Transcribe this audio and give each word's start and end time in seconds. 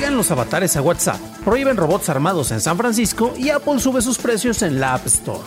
Llegan 0.00 0.16
los 0.16 0.30
avatares 0.30 0.78
a 0.78 0.80
WhatsApp, 0.80 1.20
prohíben 1.44 1.76
robots 1.76 2.08
armados 2.08 2.52
en 2.52 2.62
San 2.62 2.78
Francisco 2.78 3.34
y 3.36 3.50
Apple 3.50 3.78
sube 3.78 4.00
sus 4.00 4.16
precios 4.16 4.62
en 4.62 4.80
la 4.80 4.94
App 4.94 5.04
Store. 5.04 5.42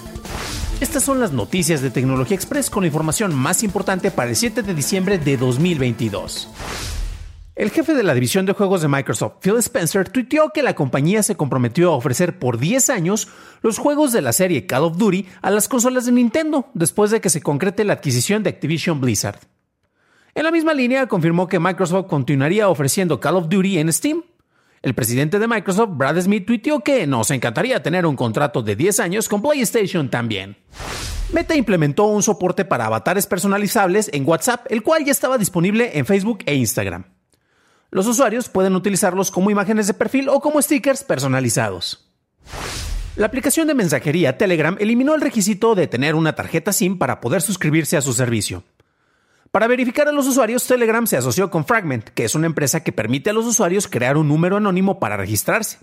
Estas 0.79 1.01
son 1.01 1.19
las 1.19 1.31
noticias 1.31 1.81
de 1.81 1.89
Tecnología 1.89 2.35
Express 2.35 2.69
con 2.69 2.83
la 2.83 2.87
información 2.87 3.33
más 3.33 3.63
importante 3.63 4.11
para 4.11 4.29
el 4.29 4.35
7 4.35 4.61
de 4.61 4.75
diciembre 4.75 5.17
de 5.17 5.37
2022. 5.37 6.49
El 7.55 7.71
jefe 7.71 7.95
de 7.95 8.03
la 8.03 8.13
división 8.13 8.45
de 8.45 8.53
juegos 8.53 8.83
de 8.83 8.89
Microsoft, 8.89 9.37
Phil 9.41 9.57
Spencer, 9.57 10.07
tuiteó 10.09 10.51
que 10.53 10.61
la 10.61 10.75
compañía 10.75 11.23
se 11.23 11.35
comprometió 11.35 11.91
a 11.91 11.95
ofrecer 11.95 12.37
por 12.37 12.59
10 12.59 12.91
años 12.91 13.29
los 13.63 13.79
juegos 13.79 14.11
de 14.11 14.21
la 14.21 14.33
serie 14.33 14.67
Call 14.67 14.83
of 14.83 14.97
Duty 14.97 15.25
a 15.41 15.49
las 15.49 15.67
consolas 15.67 16.05
de 16.05 16.11
Nintendo, 16.11 16.67
después 16.75 17.09
de 17.09 17.21
que 17.21 17.31
se 17.31 17.41
concrete 17.41 17.85
la 17.85 17.93
adquisición 17.93 18.43
de 18.43 18.51
Activision 18.51 19.01
Blizzard. 19.01 19.39
En 20.35 20.43
la 20.43 20.51
misma 20.51 20.75
línea, 20.75 21.07
confirmó 21.07 21.47
que 21.47 21.59
Microsoft 21.59 22.05
continuaría 22.05 22.69
ofreciendo 22.69 23.19
Call 23.19 23.37
of 23.37 23.49
Duty 23.49 23.79
en 23.79 23.91
Steam. 23.91 24.21
El 24.83 24.93
presidente 24.93 25.39
de 25.39 25.47
Microsoft, 25.47 25.91
Brad 25.93 26.19
Smith, 26.19 26.45
tuiteó 26.45 26.81
que 26.81 27.07
nos 27.07 27.31
encantaría 27.31 27.81
tener 27.81 28.05
un 28.05 28.17
contrato 28.17 28.61
de 28.61 28.75
10 28.75 28.99
años 28.99 29.29
con 29.29 29.41
PlayStation 29.41 30.09
también. 30.09 30.57
Meta 31.31 31.55
implementó 31.55 32.03
un 32.03 32.21
soporte 32.21 32.65
para 32.65 32.87
avatares 32.87 33.25
personalizables 33.25 34.09
en 34.11 34.27
WhatsApp, 34.27 34.65
el 34.69 34.83
cual 34.83 35.05
ya 35.05 35.13
estaba 35.13 35.37
disponible 35.37 35.97
en 35.97 36.05
Facebook 36.05 36.39
e 36.45 36.55
Instagram. 36.55 37.05
Los 37.91 38.07
usuarios 38.07 38.49
pueden 38.49 38.75
utilizarlos 38.75 39.31
como 39.31 39.49
imágenes 39.49 39.87
de 39.87 39.93
perfil 39.93 40.27
o 40.27 40.41
como 40.41 40.61
stickers 40.61 41.05
personalizados. 41.05 42.11
La 43.15 43.27
aplicación 43.27 43.67
de 43.67 43.75
mensajería 43.75 44.37
Telegram 44.37 44.75
eliminó 44.81 45.15
el 45.15 45.21
requisito 45.21 45.75
de 45.75 45.87
tener 45.87 46.13
una 46.13 46.35
tarjeta 46.35 46.73
SIM 46.73 46.97
para 46.97 47.21
poder 47.21 47.41
suscribirse 47.41 47.95
a 47.95 48.01
su 48.01 48.11
servicio. 48.11 48.65
Para 49.53 49.67
verificar 49.67 50.07
a 50.07 50.11
los 50.11 50.25
usuarios, 50.25 50.65
Telegram 50.65 51.05
se 51.05 51.15
asoció 51.15 51.51
con 51.51 51.63
Fragment, 51.63 52.09
que 52.09 52.25
es 52.25 52.33
una 52.33 52.47
empresa 52.47 52.83
que 52.83 52.91
permite 52.91 53.29
a 53.29 53.33
los 53.33 53.45
usuarios 53.45 53.87
crear 53.87 54.17
un 54.17 54.27
número 54.27 54.57
anónimo 54.57 54.99
para 54.99 55.15
registrarse. 55.15 55.77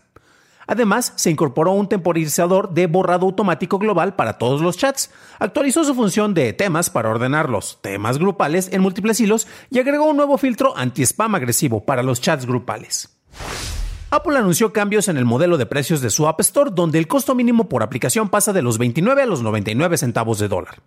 Además, 0.66 1.12
se 1.14 1.30
incorporó 1.30 1.70
un 1.70 1.88
temporizador 1.88 2.74
de 2.74 2.88
borrado 2.88 3.26
automático 3.26 3.78
global 3.78 4.16
para 4.16 4.38
todos 4.38 4.60
los 4.60 4.76
chats, 4.76 5.12
actualizó 5.38 5.84
su 5.84 5.94
función 5.94 6.34
de 6.34 6.52
temas 6.52 6.91
para 6.91 7.10
ordenar 7.10 7.48
los 7.48 7.80
temas 7.80 8.18
grupales 8.18 8.72
en 8.72 8.82
múltiples 8.82 9.20
hilos 9.20 9.46
y 9.70 9.78
agregó 9.78 10.06
un 10.06 10.16
nuevo 10.16 10.36
filtro 10.36 10.76
anti-spam 10.76 11.36
agresivo 11.36 11.84
para 11.84 12.02
los 12.02 12.20
chats 12.20 12.46
grupales. 12.46 13.20
Apple 14.10 14.36
anunció 14.36 14.72
cambios 14.72 15.06
en 15.06 15.16
el 15.16 15.26
modelo 15.26 15.59
de 15.59 15.66
precios 15.66 16.00
de 16.00 16.10
su 16.10 16.26
App 16.26 16.41
Store, 16.41 16.72
donde 16.75 16.98
el 16.98 17.06
costo 17.06 17.36
mínimo 17.36 17.69
por 17.69 17.84
aplicación 17.84 18.30
pasa 18.30 18.53
de 18.53 18.62
los 18.62 18.78
29 18.78 19.22
a 19.22 19.26
los 19.26 19.42
99 19.42 19.97
centavos 19.97 20.41
de 20.41 20.48
dólar. 20.48 20.82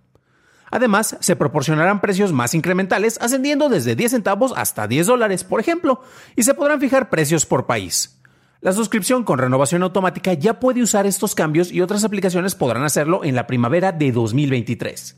Además, 0.74 1.18
se 1.20 1.36
proporcionarán 1.36 2.02
precios 2.02 2.34
más 2.34 2.56
incrementales, 2.56 3.20
ascendiendo 3.22 3.70
desde 3.70 3.96
10 3.96 4.10
centavos 4.10 4.54
hasta 4.58 4.88
10 4.88 5.06
dólares, 5.06 5.44
por 5.44 5.60
ejemplo, 5.60 6.02
y 6.36 6.42
se 6.42 6.56
podrán 6.56 6.80
fijar 6.80 7.12
precios 7.12 7.46
por 7.46 7.68
país. 7.68 8.20
La 8.60 8.74
suscripción 8.74 9.24
con 9.24 9.38
renovación 9.38 9.84
automática 9.84 10.34
ya 10.34 10.60
puede 10.60 10.82
usar 10.82 11.06
estos 11.06 11.36
cambios 11.36 11.72
y 11.72 11.82
otras 11.82 12.04
aplicaciones 12.04 12.56
podrán 12.56 12.84
hacerlo 12.86 13.24
en 13.24 13.36
la 13.36 13.46
primavera 13.46 13.92
de 13.92 14.12
2023. 14.12 15.16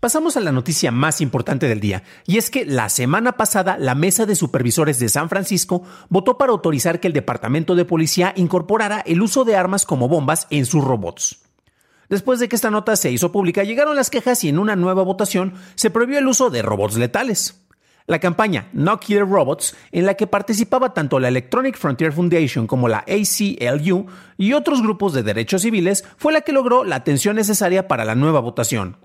Pasamos 0.00 0.38
a 0.38 0.40
la 0.40 0.50
noticia 0.50 0.90
más 0.90 1.20
importante 1.20 1.68
del 1.68 1.80
día, 1.80 2.02
y 2.26 2.38
es 2.38 2.48
que 2.48 2.64
la 2.64 2.88
semana 2.88 3.32
pasada 3.32 3.76
la 3.78 3.94
Mesa 3.94 4.24
de 4.24 4.34
Supervisores 4.34 4.98
de 4.98 5.10
San 5.10 5.28
Francisco 5.28 5.82
votó 6.08 6.38
para 6.38 6.52
autorizar 6.52 7.00
que 7.00 7.08
el 7.08 7.12
Departamento 7.12 7.74
de 7.74 7.84
Policía 7.84 8.32
incorporara 8.34 9.00
el 9.00 9.20
uso 9.20 9.44
de 9.44 9.56
armas 9.56 9.84
como 9.84 10.08
bombas 10.08 10.46
en 10.48 10.64
sus 10.64 10.82
robots. 10.82 11.41
Después 12.08 12.40
de 12.40 12.48
que 12.48 12.56
esta 12.56 12.70
nota 12.70 12.96
se 12.96 13.10
hizo 13.10 13.32
pública, 13.32 13.64
llegaron 13.64 13.96
las 13.96 14.10
quejas 14.10 14.44
y 14.44 14.48
en 14.48 14.58
una 14.58 14.76
nueva 14.76 15.02
votación 15.02 15.54
se 15.74 15.90
prohibió 15.90 16.18
el 16.18 16.26
uso 16.26 16.50
de 16.50 16.62
robots 16.62 16.96
letales. 16.96 17.62
La 18.06 18.18
campaña 18.18 18.68
No 18.72 18.98
Killer 18.98 19.28
Robots, 19.28 19.76
en 19.92 20.06
la 20.06 20.14
que 20.14 20.26
participaba 20.26 20.92
tanto 20.92 21.20
la 21.20 21.28
Electronic 21.28 21.76
Frontier 21.76 22.12
Foundation 22.12 22.66
como 22.66 22.88
la 22.88 23.04
ACLU 23.06 24.06
y 24.36 24.52
otros 24.54 24.82
grupos 24.82 25.12
de 25.12 25.22
derechos 25.22 25.62
civiles, 25.62 26.04
fue 26.16 26.32
la 26.32 26.40
que 26.40 26.52
logró 26.52 26.84
la 26.84 26.96
atención 26.96 27.36
necesaria 27.36 27.86
para 27.86 28.04
la 28.04 28.16
nueva 28.16 28.40
votación. 28.40 28.96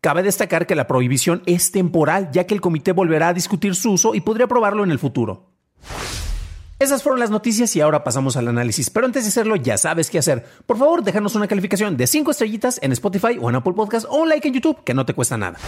Cabe 0.00 0.22
destacar 0.22 0.66
que 0.66 0.74
la 0.74 0.86
prohibición 0.86 1.42
es 1.44 1.72
temporal, 1.72 2.30
ya 2.32 2.44
que 2.44 2.54
el 2.54 2.62
comité 2.62 2.92
volverá 2.92 3.28
a 3.28 3.34
discutir 3.34 3.74
su 3.74 3.92
uso 3.92 4.14
y 4.14 4.22
podría 4.22 4.46
aprobarlo 4.46 4.82
en 4.82 4.90
el 4.90 4.98
futuro. 4.98 5.49
Esas 6.80 7.02
fueron 7.02 7.20
las 7.20 7.28
noticias 7.28 7.76
y 7.76 7.82
ahora 7.82 8.02
pasamos 8.02 8.38
al 8.38 8.48
análisis. 8.48 8.88
Pero 8.88 9.04
antes 9.04 9.24
de 9.24 9.28
hacerlo, 9.28 9.54
ya 9.54 9.76
sabes 9.76 10.08
qué 10.08 10.18
hacer. 10.18 10.46
Por 10.64 10.78
favor, 10.78 11.04
déjanos 11.04 11.34
una 11.34 11.46
calificación 11.46 11.98
de 11.98 12.06
5 12.06 12.30
estrellitas 12.30 12.78
en 12.82 12.90
Spotify 12.92 13.36
o 13.38 13.50
en 13.50 13.56
Apple 13.56 13.74
Podcast 13.74 14.06
o 14.08 14.16
un 14.16 14.30
like 14.30 14.48
en 14.48 14.54
YouTube, 14.54 14.82
que 14.82 14.94
no 14.94 15.04
te 15.04 15.12
cuesta 15.12 15.36
nada. 15.36 15.58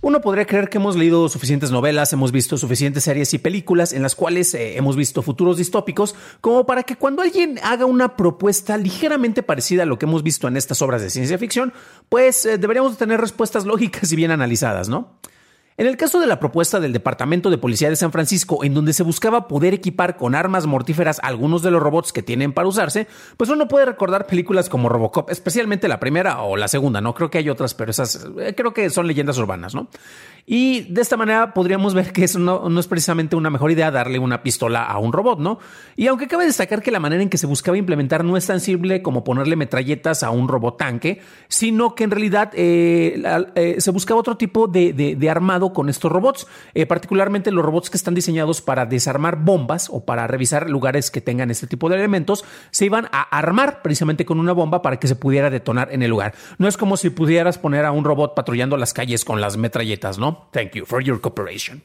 Uno 0.00 0.20
podría 0.20 0.44
creer 0.44 0.68
que 0.68 0.78
hemos 0.78 0.96
leído 0.96 1.28
suficientes 1.28 1.70
novelas, 1.70 2.12
hemos 2.12 2.32
visto 2.32 2.58
suficientes 2.58 3.04
series 3.04 3.32
y 3.32 3.38
películas 3.38 3.92
en 3.92 4.02
las 4.02 4.16
cuales 4.16 4.52
eh, 4.54 4.76
hemos 4.76 4.96
visto 4.96 5.22
futuros 5.22 5.56
distópicos, 5.56 6.16
como 6.40 6.66
para 6.66 6.82
que 6.82 6.96
cuando 6.96 7.22
alguien 7.22 7.60
haga 7.62 7.86
una 7.86 8.16
propuesta 8.16 8.76
ligeramente 8.76 9.44
parecida 9.44 9.84
a 9.84 9.86
lo 9.86 10.00
que 10.00 10.06
hemos 10.06 10.24
visto 10.24 10.48
en 10.48 10.56
estas 10.56 10.82
obras 10.82 11.00
de 11.00 11.10
ciencia 11.10 11.38
ficción, 11.38 11.72
pues 12.08 12.44
eh, 12.44 12.58
deberíamos 12.58 12.98
tener 12.98 13.20
respuestas 13.20 13.66
lógicas 13.66 14.10
y 14.10 14.16
bien 14.16 14.32
analizadas, 14.32 14.88
¿no? 14.88 15.16
En 15.76 15.88
el 15.88 15.96
caso 15.96 16.20
de 16.20 16.28
la 16.28 16.38
propuesta 16.38 16.78
del 16.78 16.92
Departamento 16.92 17.50
de 17.50 17.58
Policía 17.58 17.90
de 17.90 17.96
San 17.96 18.12
Francisco, 18.12 18.62
en 18.62 18.74
donde 18.74 18.92
se 18.92 19.02
buscaba 19.02 19.48
poder 19.48 19.74
equipar 19.74 20.16
con 20.16 20.36
armas 20.36 20.66
mortíferas 20.66 21.18
algunos 21.20 21.62
de 21.62 21.72
los 21.72 21.82
robots 21.82 22.12
que 22.12 22.22
tienen 22.22 22.52
para 22.52 22.68
usarse, 22.68 23.08
pues 23.36 23.50
uno 23.50 23.66
puede 23.66 23.86
recordar 23.86 24.28
películas 24.28 24.68
como 24.68 24.88
Robocop, 24.88 25.30
especialmente 25.30 25.88
la 25.88 25.98
primera 25.98 26.42
o 26.42 26.56
la 26.56 26.68
segunda, 26.68 27.00
¿no? 27.00 27.12
Creo 27.12 27.28
que 27.28 27.38
hay 27.38 27.50
otras, 27.50 27.74
pero 27.74 27.90
esas 27.90 28.24
eh, 28.38 28.54
creo 28.56 28.72
que 28.72 28.88
son 28.88 29.08
leyendas 29.08 29.36
urbanas, 29.36 29.74
¿no? 29.74 29.88
Y 30.46 30.82
de 30.92 31.00
esta 31.00 31.16
manera 31.16 31.54
podríamos 31.54 31.94
ver 31.94 32.12
que 32.12 32.24
eso 32.24 32.38
no, 32.38 32.78
es 32.78 32.86
precisamente 32.86 33.34
una 33.34 33.48
mejor 33.48 33.70
idea 33.70 33.90
darle 33.90 34.18
una 34.18 34.42
pistola 34.42 34.84
a 34.84 34.98
un 34.98 35.12
robot, 35.12 35.38
¿no? 35.38 35.58
Y 35.96 36.06
aunque 36.08 36.28
cabe 36.28 36.44
destacar 36.44 36.82
que 36.82 36.90
la 36.90 37.00
manera 37.00 37.22
en 37.22 37.30
que 37.30 37.38
se 37.38 37.46
buscaba 37.46 37.78
implementar 37.78 38.24
no 38.24 38.36
es 38.36 38.46
tan 38.46 38.60
simple 38.60 39.00
como 39.00 39.24
ponerle 39.24 39.56
metralletas 39.56 40.22
a 40.22 40.30
un 40.30 40.48
robot 40.48 40.76
tanque, 40.76 41.22
sino 41.48 41.94
que 41.94 42.04
en 42.04 42.10
realidad 42.10 42.50
eh, 42.54 43.22
eh, 43.54 43.76
se 43.78 43.90
buscaba 43.90 44.20
otro 44.20 44.36
tipo 44.36 44.66
de, 44.66 45.16
armado 45.30 45.72
con 45.72 45.88
estos 45.88 46.12
robots, 46.12 46.46
eh, 46.74 46.84
particularmente 46.84 47.50
los 47.50 47.64
robots 47.64 47.88
que 47.88 47.96
están 47.96 48.14
diseñados 48.14 48.60
para 48.60 48.84
desarmar 48.84 49.36
bombas 49.36 49.88
o 49.90 50.04
para 50.04 50.26
revisar 50.26 50.68
lugares 50.68 51.10
que 51.10 51.22
tengan 51.22 51.50
este 51.50 51.66
tipo 51.66 51.88
de 51.88 51.96
elementos, 51.96 52.44
se 52.70 52.84
iban 52.84 53.08
a 53.12 53.22
armar 53.22 53.80
precisamente 53.80 54.26
con 54.26 54.38
una 54.38 54.52
bomba 54.52 54.82
para 54.82 54.98
que 54.98 55.08
se 55.08 55.16
pudiera 55.16 55.48
detonar 55.48 55.88
en 55.90 56.02
el 56.02 56.10
lugar. 56.10 56.34
No 56.58 56.68
es 56.68 56.76
como 56.76 56.98
si 56.98 57.08
pudieras 57.08 57.56
poner 57.56 57.86
a 57.86 57.92
un 57.92 58.04
robot 58.04 58.34
patrullando 58.34 58.76
las 58.76 58.92
calles 58.92 59.24
con 59.24 59.40
las 59.40 59.56
metralletas, 59.56 60.18
¿no? 60.18 60.33
Thank 60.52 60.72
you 60.72 60.84
for 60.84 61.02
your 61.02 61.20
cooperation. 61.20 61.82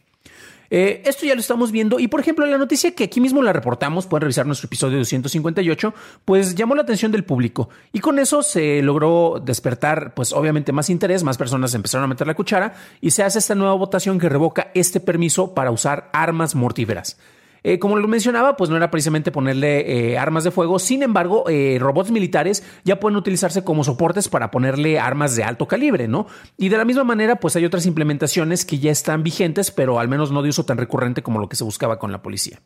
Eh, 0.72 1.02
esto 1.06 1.26
ya 1.26 1.34
lo 1.34 1.42
estamos 1.42 1.72
viendo 1.72 2.00
y 2.00 2.08
por 2.10 2.20
ejemplo 2.20 2.46
la 2.46 2.58
noticia 2.58 2.94
que 2.94 3.06
aquí 3.06 3.20
mismo 3.20 3.42
la 3.42 3.52
reportamos, 3.54 4.06
pueden 4.06 4.22
revisar 4.22 4.46
nuestro 4.46 4.68
episodio 4.68 5.00
258, 5.00 5.94
pues 6.26 6.54
llamó 6.54 6.76
la 6.76 6.84
atención 6.84 7.12
del 7.12 7.24
público 7.24 7.70
y 7.92 8.00
con 8.00 8.20
eso 8.20 8.44
se 8.44 8.82
logró 8.84 9.42
despertar 9.44 10.14
pues 10.14 10.32
obviamente 10.32 10.72
más 10.72 10.92
interés, 10.92 11.24
más 11.24 11.38
personas 11.38 11.74
empezaron 11.74 12.04
a 12.04 12.08
meter 12.08 12.28
la 12.28 12.36
cuchara 12.36 12.76
y 13.02 13.12
se 13.12 13.24
hace 13.24 13.40
esta 13.40 13.56
nueva 13.56 13.74
votación 13.74 14.20
que 14.20 14.30
revoca 14.30 14.70
este 14.76 15.00
permiso 15.00 15.56
para 15.56 15.72
usar 15.72 16.10
armas 16.14 16.54
mortíferas. 16.54 17.18
Eh, 17.64 17.80
como 17.80 17.98
lo 17.98 18.08
mencionaba, 18.08 18.56
pues 18.56 18.70
no 18.70 18.78
era 18.78 18.92
precisamente 18.92 19.32
ponerle 19.32 20.12
eh, 20.12 20.18
armas 20.18 20.44
de 20.44 20.52
fuego, 20.52 20.80
sin 20.80 21.04
embargo, 21.04 21.46
eh, 21.50 21.78
robots 21.80 22.12
militares 22.12 22.64
ya 22.84 23.00
pueden 23.00 23.18
utilizarse 23.18 23.64
como 23.64 23.84
soportes 23.84 24.30
para 24.30 24.52
ponerle 24.52 25.00
armas 25.00 25.36
de 25.36 25.44
alto 25.44 25.68
calibre, 25.68 26.08
¿no? 26.08 26.28
Y 26.58 26.70
de 26.70 26.78
la 26.78 26.86
misma 26.86 27.04
manera, 27.04 27.38
pues 27.38 27.56
hay 27.56 27.66
otras 27.66 27.86
implementaciones 27.86 28.66
que 28.66 28.80
ya 28.80 28.92
están 28.92 29.24
vigentes, 29.24 29.72
pero 29.72 30.00
al 30.00 30.08
menos 30.08 30.32
no 30.32 30.42
de 30.42 30.50
uso 30.50 30.66
tan 30.66 30.78
recurrente 30.78 31.24
como 31.24 31.40
lo 31.40 31.50
que 31.50 31.56
se 31.56 31.64
buscaba 31.64 32.00
con 32.00 32.12
la 32.12 32.22
policía. 32.22 32.62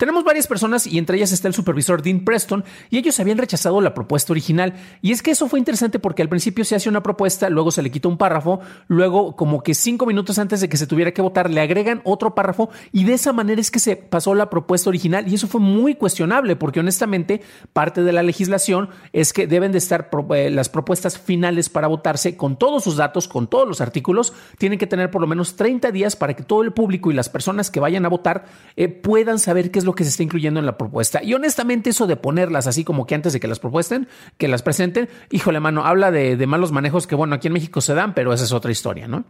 Tenemos 0.00 0.24
varias 0.24 0.46
personas 0.46 0.86
y 0.86 0.96
entre 0.96 1.18
ellas 1.18 1.30
está 1.30 1.46
el 1.46 1.52
supervisor 1.52 2.00
Dean 2.00 2.20
Preston 2.20 2.64
y 2.88 2.96
ellos 2.96 3.20
habían 3.20 3.36
rechazado 3.36 3.82
la 3.82 3.92
propuesta 3.92 4.32
original. 4.32 4.72
Y 5.02 5.12
es 5.12 5.22
que 5.22 5.30
eso 5.30 5.46
fue 5.46 5.58
interesante 5.58 5.98
porque 5.98 6.22
al 6.22 6.30
principio 6.30 6.64
se 6.64 6.74
hace 6.74 6.88
una 6.88 7.02
propuesta, 7.02 7.50
luego 7.50 7.70
se 7.70 7.82
le 7.82 7.90
quita 7.90 8.08
un 8.08 8.16
párrafo, 8.16 8.60
luego 8.88 9.36
como 9.36 9.62
que 9.62 9.74
cinco 9.74 10.06
minutos 10.06 10.38
antes 10.38 10.62
de 10.62 10.70
que 10.70 10.78
se 10.78 10.86
tuviera 10.86 11.12
que 11.12 11.20
votar 11.20 11.50
le 11.50 11.60
agregan 11.60 12.00
otro 12.04 12.34
párrafo 12.34 12.70
y 12.92 13.04
de 13.04 13.12
esa 13.12 13.34
manera 13.34 13.60
es 13.60 13.70
que 13.70 13.78
se 13.78 13.94
pasó 13.94 14.34
la 14.34 14.48
propuesta 14.48 14.88
original 14.88 15.28
y 15.28 15.34
eso 15.34 15.48
fue 15.48 15.60
muy 15.60 15.94
cuestionable 15.94 16.56
porque 16.56 16.80
honestamente 16.80 17.42
parte 17.74 18.02
de 18.02 18.12
la 18.12 18.22
legislación 18.22 18.88
es 19.12 19.34
que 19.34 19.46
deben 19.46 19.70
de 19.70 19.76
estar 19.76 20.08
eh, 20.34 20.48
las 20.48 20.70
propuestas 20.70 21.18
finales 21.18 21.68
para 21.68 21.88
votarse 21.88 22.38
con 22.38 22.58
todos 22.58 22.84
sus 22.84 22.96
datos, 22.96 23.28
con 23.28 23.48
todos 23.48 23.68
los 23.68 23.82
artículos, 23.82 24.32
tienen 24.56 24.78
que 24.78 24.86
tener 24.86 25.10
por 25.10 25.20
lo 25.20 25.26
menos 25.26 25.56
30 25.56 25.92
días 25.92 26.16
para 26.16 26.32
que 26.32 26.42
todo 26.42 26.62
el 26.62 26.72
público 26.72 27.10
y 27.10 27.14
las 27.14 27.28
personas 27.28 27.70
que 27.70 27.80
vayan 27.80 28.06
a 28.06 28.08
votar 28.08 28.46
eh, 28.76 28.88
puedan 28.88 29.38
saber 29.38 29.70
qué 29.70 29.78
es 29.78 29.84
lo 29.84 29.89
que 29.94 30.04
se 30.04 30.10
está 30.10 30.22
incluyendo 30.22 30.60
en 30.60 30.66
la 30.66 30.76
propuesta. 30.76 31.22
Y 31.22 31.34
honestamente 31.34 31.90
eso 31.90 32.06
de 32.06 32.16
ponerlas 32.16 32.66
así 32.66 32.84
como 32.84 33.06
que 33.06 33.14
antes 33.14 33.32
de 33.32 33.40
que 33.40 33.48
las 33.48 33.58
propuesten, 33.58 34.08
que 34.38 34.48
las 34.48 34.62
presenten, 34.62 35.08
híjole 35.30 35.60
mano, 35.60 35.84
habla 35.84 36.10
de, 36.10 36.36
de 36.36 36.46
malos 36.46 36.72
manejos 36.72 37.06
que 37.06 37.14
bueno, 37.14 37.34
aquí 37.34 37.48
en 37.48 37.54
México 37.54 37.80
se 37.80 37.94
dan, 37.94 38.14
pero 38.14 38.32
esa 38.32 38.44
es 38.44 38.52
otra 38.52 38.70
historia, 38.70 39.08
¿no? 39.08 39.24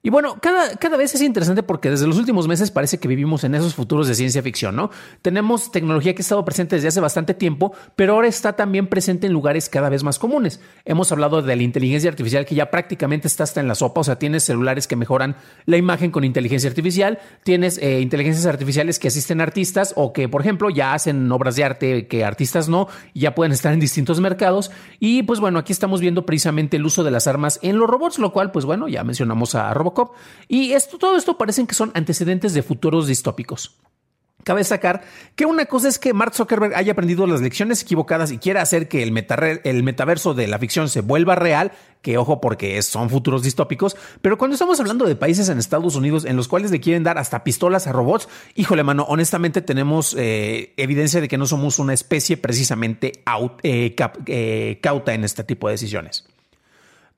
Y 0.00 0.10
bueno, 0.10 0.36
cada, 0.40 0.76
cada 0.76 0.96
vez 0.96 1.12
es 1.16 1.22
interesante 1.22 1.64
porque 1.64 1.90
desde 1.90 2.06
los 2.06 2.18
últimos 2.18 2.46
meses 2.46 2.70
parece 2.70 2.98
que 2.98 3.08
vivimos 3.08 3.42
en 3.42 3.56
esos 3.56 3.74
futuros 3.74 4.06
de 4.06 4.14
ciencia 4.14 4.40
ficción, 4.44 4.76
¿no? 4.76 4.90
Tenemos 5.22 5.72
tecnología 5.72 6.14
que 6.14 6.20
ha 6.20 6.22
estado 6.22 6.44
presente 6.44 6.76
desde 6.76 6.86
hace 6.86 7.00
bastante 7.00 7.34
tiempo, 7.34 7.74
pero 7.96 8.14
ahora 8.14 8.28
está 8.28 8.52
también 8.54 8.86
presente 8.86 9.26
en 9.26 9.32
lugares 9.32 9.68
cada 9.68 9.88
vez 9.88 10.04
más 10.04 10.20
comunes. 10.20 10.60
Hemos 10.84 11.10
hablado 11.10 11.42
de 11.42 11.56
la 11.56 11.64
inteligencia 11.64 12.08
artificial 12.08 12.46
que 12.46 12.54
ya 12.54 12.70
prácticamente 12.70 13.26
está 13.26 13.42
hasta 13.42 13.60
en 13.60 13.66
la 13.66 13.74
sopa, 13.74 14.02
o 14.02 14.04
sea, 14.04 14.20
tienes 14.20 14.44
celulares 14.44 14.86
que 14.86 14.94
mejoran 14.94 15.34
la 15.66 15.78
imagen 15.78 16.12
con 16.12 16.22
inteligencia 16.22 16.70
artificial, 16.70 17.18
tienes 17.42 17.76
eh, 17.78 18.00
inteligencias 18.00 18.46
artificiales 18.46 19.00
que 19.00 19.08
asisten 19.08 19.40
a 19.40 19.44
artistas 19.44 19.94
o 19.96 20.12
que, 20.12 20.28
por 20.28 20.42
ejemplo, 20.42 20.70
ya 20.70 20.94
hacen 20.94 21.30
obras 21.32 21.56
de 21.56 21.64
arte 21.64 22.06
que 22.06 22.24
artistas 22.24 22.68
no, 22.68 22.86
y 23.14 23.20
ya 23.20 23.34
pueden 23.34 23.50
estar 23.50 23.72
en 23.72 23.80
distintos 23.80 24.20
mercados. 24.20 24.70
Y 25.00 25.24
pues 25.24 25.40
bueno, 25.40 25.58
aquí 25.58 25.72
estamos 25.72 26.00
viendo 26.00 26.24
precisamente 26.24 26.76
el 26.76 26.86
uso 26.86 27.02
de 27.02 27.10
las 27.10 27.26
armas 27.26 27.58
en 27.62 27.78
los 27.78 27.90
robots, 27.90 28.20
lo 28.20 28.32
cual, 28.32 28.52
pues 28.52 28.64
bueno, 28.64 28.86
ya 28.86 29.02
mencionamos 29.02 29.56
a 29.56 29.74
robots 29.74 29.87
y 30.48 30.72
esto, 30.72 30.98
todo 30.98 31.16
esto 31.16 31.36
parecen 31.38 31.66
que 31.66 31.74
son 31.74 31.90
antecedentes 31.94 32.54
de 32.54 32.62
futuros 32.62 33.06
distópicos. 33.06 33.78
Cabe 34.44 34.60
destacar 34.60 35.02
que 35.34 35.46
una 35.46 35.66
cosa 35.66 35.88
es 35.88 35.98
que 35.98 36.14
Mark 36.14 36.32
Zuckerberg 36.32 36.74
haya 36.74 36.92
aprendido 36.92 37.26
las 37.26 37.42
lecciones 37.42 37.82
equivocadas 37.82 38.30
y 38.30 38.38
quiera 38.38 38.62
hacer 38.62 38.88
que 38.88 39.02
el, 39.02 39.12
el, 39.64 39.82
metaverso 39.82 40.32
de 40.32 40.46
la 40.46 40.58
ficción 40.58 40.88
se 40.88 41.00
vuelva 41.00 41.34
real, 41.34 41.72
que 42.02 42.16
ojo 42.16 42.40
porque 42.40 42.80
son 42.82 43.10
futuros 43.10 43.42
distópicos, 43.42 43.96
pero 44.22 44.38
cuando 44.38 44.54
estamos 44.54 44.78
hablando 44.78 45.06
de 45.06 45.16
países 45.16 45.48
en 45.48 45.58
Estados 45.58 45.96
Unidos 45.96 46.24
en 46.24 46.36
los 46.36 46.48
cuales 46.48 46.70
le 46.70 46.80
quieren 46.80 47.02
dar 47.02 47.18
hasta 47.18 47.42
pistolas 47.44 47.88
a 47.88 47.92
robots, 47.92 48.28
híjole 48.54 48.84
mano, 48.84 49.04
honestamente 49.08 49.60
tenemos 49.60 50.14
eh, 50.16 50.72
evidencia 50.76 51.20
de 51.20 51.28
que 51.28 51.36
no 51.36 51.44
somos 51.44 51.78
una 51.78 51.92
especie 51.92 52.36
precisamente 52.36 53.24
eh, 53.64 53.94
eh, 54.26 54.78
cauta 54.80 55.14
en 55.14 55.24
este 55.24 55.42
tipo 55.44 55.66
de 55.66 55.74
decisiones. 55.74 56.26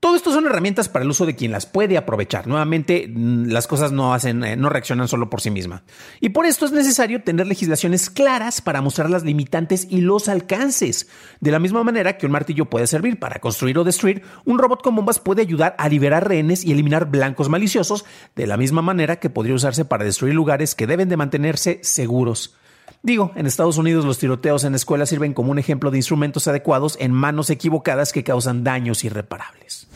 Todo 0.01 0.17
esto 0.17 0.33
son 0.33 0.47
herramientas 0.47 0.89
para 0.89 1.05
el 1.05 1.11
uso 1.11 1.27
de 1.27 1.37
quien 1.37 1.53
las 1.53 1.67
puede 1.67 1.99
aprovechar. 1.99 2.47
Nuevamente, 2.47 3.07
mm, 3.07 3.49
las 3.49 3.67
cosas 3.67 3.93
no 3.93 4.15
hacen, 4.15 4.43
eh, 4.45 4.57
no 4.57 4.71
reaccionan 4.71 5.09
solo 5.09 5.29
por 5.29 5.43
sí 5.43 5.51
mismas. 5.51 5.83
Y 6.21 6.31
por 6.31 6.47
esto 6.47 6.65
es 6.65 6.73
necesario 6.73 7.23
tener 7.23 7.47
legislaciones 7.47 8.09
claras 8.09 8.63
para 8.63 8.81
mostrar 8.81 9.11
las 9.11 9.25
limitantes 9.25 9.87
y 9.91 10.01
los 10.01 10.31
alcances. 10.31 11.09
De 11.41 11.51
la 11.51 11.59
misma 11.59 11.85
manera 11.85 12.17
que 12.17 12.25
un 12.25 12.33
martillo 12.33 12.65
puede 12.65 12.87
servir 12.87 13.19
para 13.19 13.41
construir 13.41 13.77
o 13.77 13.85
destruir, 13.85 14.23
un 14.47 14.59
robot 14.59 14.83
con 14.83 14.97
bombas 14.97 15.19
puede 15.19 15.43
ayudar 15.43 15.75
a 15.77 15.91
liberar 15.91 16.27
rehenes 16.27 16.65
y 16.65 16.73
eliminar 16.73 17.11
blancos 17.11 17.51
maliciosos, 17.51 18.07
de 18.35 18.47
la 18.47 18.57
misma 18.57 18.81
manera 18.81 19.17
que 19.17 19.29
podría 19.29 19.55
usarse 19.55 19.85
para 19.85 20.05
destruir 20.05 20.33
lugares 20.33 20.75
que 20.75 20.87
deben 20.87 21.11
de 21.11 21.19
mantenerse 21.19 21.79
seguros. 21.83 22.57
Digo, 23.03 23.33
en 23.35 23.47
Estados 23.47 23.79
Unidos 23.79 24.05
los 24.05 24.19
tiroteos 24.19 24.65
en 24.65 24.75
escuelas 24.75 25.09
sirven 25.09 25.33
como 25.33 25.51
un 25.51 25.59
ejemplo 25.59 25.91
de 25.91 25.99
instrumentos 25.99 26.49
adecuados 26.49 26.97
en 27.01 27.13
manos 27.13 27.51
equivocadas 27.51 28.13
que 28.13 28.25
causan 28.25 28.63
daños 28.65 29.05
irreparables. 29.05 29.89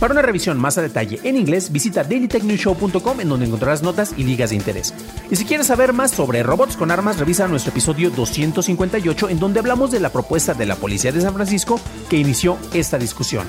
Para 0.00 0.12
una 0.12 0.22
revisión 0.22 0.58
más 0.58 0.76
a 0.76 0.82
detalle 0.82 1.20
en 1.24 1.36
inglés, 1.36 1.72
visita 1.72 2.04
dailytechnewshow.com 2.04 3.20
en 3.20 3.28
donde 3.28 3.46
encontrarás 3.46 3.82
notas 3.82 4.14
y 4.16 4.24
ligas 4.24 4.50
de 4.50 4.56
interés. 4.56 4.94
Y 5.30 5.36
si 5.36 5.44
quieres 5.44 5.66
saber 5.66 5.92
más 5.92 6.10
sobre 6.10 6.42
robots 6.42 6.76
con 6.76 6.90
armas, 6.90 7.18
revisa 7.18 7.48
nuestro 7.48 7.70
episodio 7.70 8.10
258 8.10 9.28
en 9.30 9.38
donde 9.38 9.60
hablamos 9.60 9.90
de 9.90 10.00
la 10.00 10.10
propuesta 10.10 10.54
de 10.54 10.66
la 10.66 10.76
Policía 10.76 11.12
de 11.12 11.20
San 11.22 11.34
Francisco 11.34 11.80
que 12.10 12.18
inició 12.18 12.58
esta 12.74 12.98
discusión. 12.98 13.46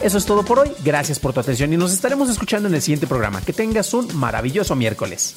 Eso 0.00 0.18
es 0.18 0.24
todo 0.24 0.44
por 0.44 0.58
hoy, 0.58 0.70
gracias 0.82 1.18
por 1.18 1.32
tu 1.32 1.40
atención 1.40 1.72
y 1.72 1.76
nos 1.76 1.92
estaremos 1.92 2.30
escuchando 2.30 2.68
en 2.68 2.74
el 2.74 2.82
siguiente 2.82 3.06
programa. 3.06 3.40
Que 3.42 3.52
tengas 3.52 3.92
un 3.92 4.08
maravilloso 4.16 4.74
miércoles. 4.74 5.36